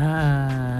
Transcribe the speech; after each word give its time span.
Hai. 0.00 0.79